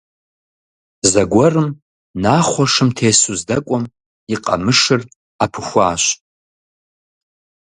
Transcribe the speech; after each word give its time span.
Зэгуэрым, 1.11 1.69
Нахъуэ 2.23 2.65
шым 2.73 2.89
тесу 2.97 3.33
здэкӏуэм, 3.39 3.83
и 4.33 4.35
къамышыр 4.43 5.01
ӏэпыхуащ. 5.37 6.03